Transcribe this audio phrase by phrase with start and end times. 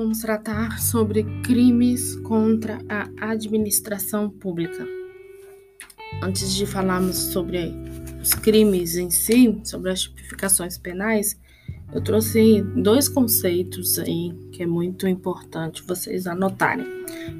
[0.00, 4.82] Vamos tratar sobre crimes contra a administração pública.
[6.22, 7.74] Antes de falarmos sobre
[8.18, 11.38] os crimes em si, sobre as tipificações penais,
[11.92, 16.86] eu trouxe dois conceitos aí que é muito importante vocês anotarem,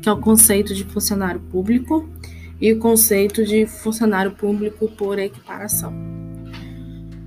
[0.03, 2.07] que é o conceito de funcionário público
[2.61, 5.95] e o conceito de funcionário público por equiparação.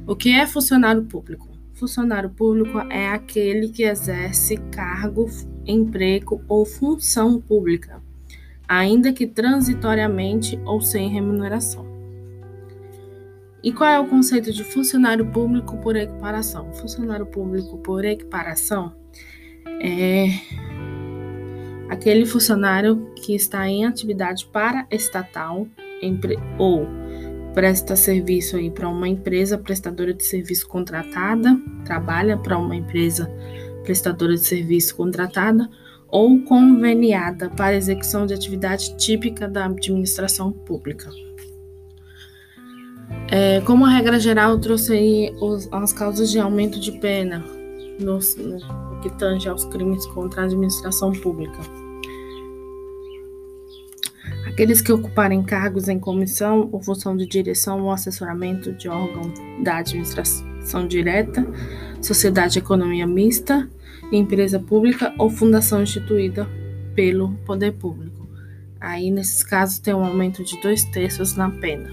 [0.05, 1.52] O que é funcionário público?
[1.83, 5.29] Funcionário público é aquele que exerce cargo,
[5.67, 8.01] emprego ou função pública,
[8.65, 11.85] ainda que transitoriamente ou sem remuneração.
[13.61, 16.71] E qual é o conceito de funcionário público por equiparação?
[16.71, 18.95] Funcionário público por equiparação
[19.81, 20.27] é
[21.89, 25.67] aquele funcionário que está em atividade para estatal
[26.57, 26.87] ou
[27.53, 33.29] presta serviço aí para uma empresa prestadora de serviço contratada, trabalha para uma empresa
[33.83, 35.69] prestadora de serviço contratada
[36.07, 41.09] ou conveniada para execução de atividade típica da administração pública.
[43.29, 47.43] É, como regra geral, trouxe aí os, as causas de aumento de pena
[47.99, 51.59] no, no que tange aos crimes contra a administração pública.
[54.53, 59.77] Aqueles que ocuparem cargos em comissão ou função de direção ou assessoramento de órgão da
[59.77, 61.43] administração direta,
[61.99, 63.67] sociedade de economia mista,
[64.11, 66.47] empresa pública ou fundação instituída
[66.93, 68.27] pelo poder público.
[68.79, 71.89] Aí, nesses casos, tem um aumento de dois terços na pena.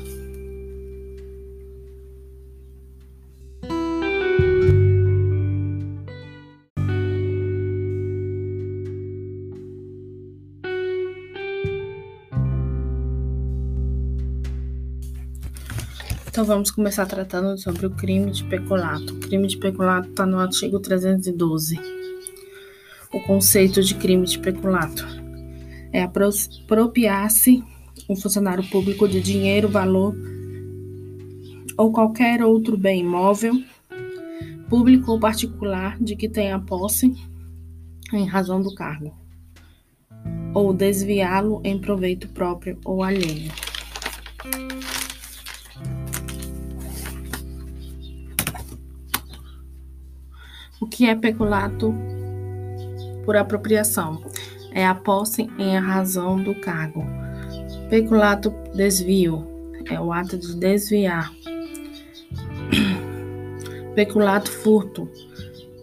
[16.30, 19.14] Então vamos começar tratando sobre o crime de peculato.
[19.14, 21.76] O crime de peculato está no artigo 312.
[23.12, 25.04] O conceito de crime de peculato
[25.92, 27.64] é apropriar-se
[28.08, 30.14] um funcionário público de dinheiro, valor
[31.76, 33.60] ou qualquer outro bem imóvel,
[34.68, 37.12] público ou particular, de que tenha posse
[38.12, 39.12] em razão do cargo,
[40.54, 43.50] ou desviá-lo em proveito próprio ou alheio.
[50.80, 51.94] O que é peculato
[53.26, 54.22] por apropriação?
[54.72, 57.04] É a posse em razão do cargo.
[57.90, 59.46] Peculato desvio
[59.90, 61.30] é o ato de desviar.
[63.94, 65.06] Peculato furto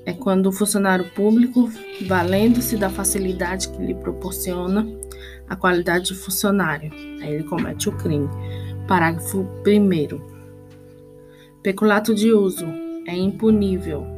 [0.04, 1.70] é quando o funcionário público,
[2.08, 4.88] valendo-se da facilidade que lhe proporciona
[5.48, 6.92] a qualidade de funcionário,
[7.22, 8.28] aí ele comete o crime.
[8.88, 10.22] Parágrafo 1.
[11.62, 12.66] Peculato de uso
[13.06, 14.17] é impunível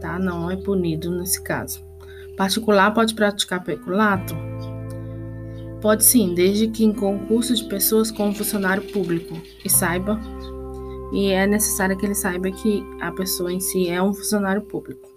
[0.00, 0.18] tá?
[0.18, 1.84] Não é punido nesse caso.
[2.36, 4.34] Particular pode praticar peculato?
[5.80, 9.34] Pode sim, desde que em concurso de pessoas com funcionário público
[9.64, 10.18] e saiba,
[11.12, 15.08] e é necessário que ele saiba que a pessoa em si é um funcionário público.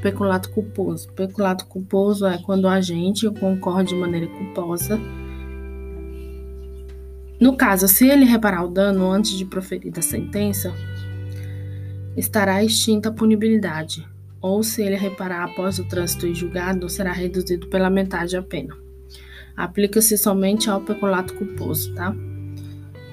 [0.00, 1.10] Peculato culposo.
[1.12, 5.00] Peculato culposo é quando o agente concorre de maneira culposa.
[7.40, 10.72] No caso, se ele reparar o dano antes de proferir a sentença,
[12.16, 14.06] estará extinta a punibilidade,
[14.40, 18.76] ou se ele reparar após o trânsito em julgado, será reduzido pela metade a pena.
[19.56, 22.14] Aplica-se somente ao peculato culposo, tá?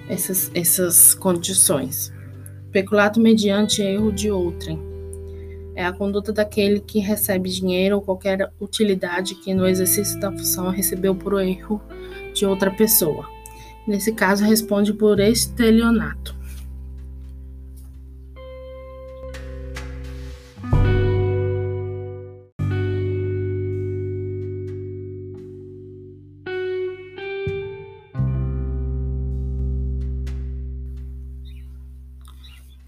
[0.09, 2.12] Essas, essas condições.
[2.72, 4.79] Peculato mediante erro de outrem.
[5.73, 10.69] É a conduta daquele que recebe dinheiro ou qualquer utilidade que no exercício da função
[10.69, 11.81] recebeu por erro
[12.33, 13.25] de outra pessoa.
[13.88, 16.35] Nesse caso, responde por estelionato.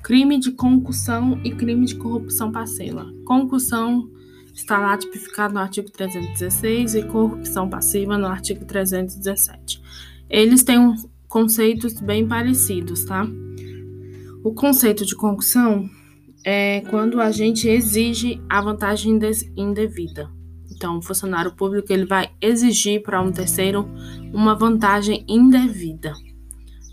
[0.03, 3.09] Crime de concussão e crime de corrupção passiva.
[3.23, 4.11] Concussão
[4.53, 9.81] está lá tipificado no artigo 316 e corrupção passiva no artigo 317.
[10.29, 10.93] Eles têm
[11.29, 13.25] conceitos bem parecidos, tá?
[14.43, 15.89] O conceito de concussão
[16.45, 19.17] é quando a gente exige a vantagem
[19.55, 20.29] indevida.
[20.69, 23.87] Então, o funcionário público ele vai exigir para um terceiro
[24.33, 26.11] uma vantagem indevida.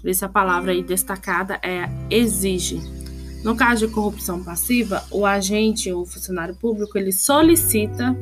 [0.01, 3.00] Por isso a palavra aí destacada é exige.
[3.43, 8.15] No caso de corrupção passiva, o agente ou funcionário público ele solicita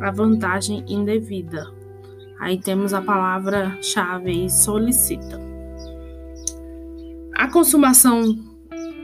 [0.00, 1.70] a vantagem indevida.
[2.40, 5.40] Aí temos a palavra-chave aí, solicita.
[7.34, 8.38] A consumação,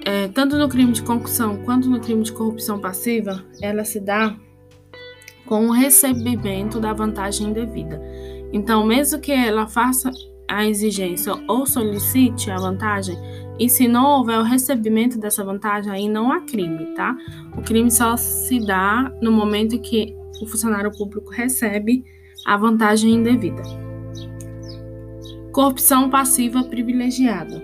[0.04, 4.34] é, tanto no crime de concussão quanto no crime de corrupção passiva, ela se dá
[5.44, 8.00] com o recebimento da vantagem indevida.
[8.52, 10.10] Então, mesmo que ela faça
[10.50, 13.16] a exigência ou solicite a vantagem,
[13.56, 17.16] e se não houver o recebimento dessa vantagem, aí não há crime, tá?
[17.56, 20.12] O crime só se dá no momento que
[20.42, 22.04] o funcionário público recebe
[22.44, 23.62] a vantagem indevida.
[25.52, 27.62] Corrupção passiva privilegiada.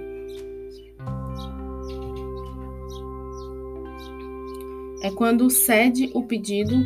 [5.02, 6.84] É quando cede o pedido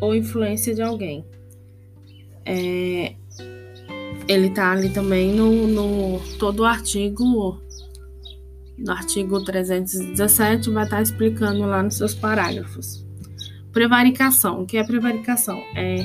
[0.00, 1.24] ou influência de alguém.
[2.44, 3.14] É,
[4.28, 7.60] ele tá ali também no, no todo o artigo
[8.78, 13.06] no artigo 317 vai estar tá explicando lá nos seus parágrafos.
[13.72, 14.62] Prevaricação.
[14.62, 15.56] O que é prevaricação?
[15.74, 16.04] É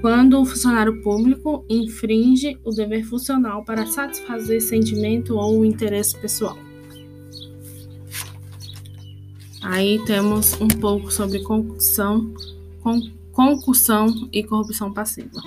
[0.00, 6.58] quando o funcionário público infringe o dever funcional para satisfazer sentimento ou interesse pessoal.
[9.62, 12.34] Aí temos um pouco sobre concussão,
[13.30, 15.40] concussão e corrupção passiva.